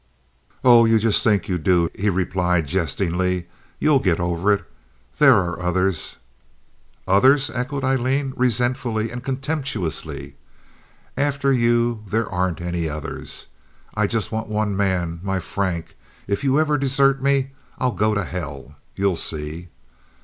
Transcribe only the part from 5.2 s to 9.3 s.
are others." "Others!" echoed Aileen, resentfully and